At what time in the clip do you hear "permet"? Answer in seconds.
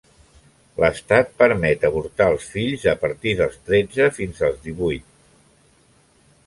1.41-1.85